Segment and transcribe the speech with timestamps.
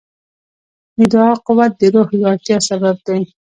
[0.97, 3.21] د دعا قوت د روح لوړتیا سبب دی.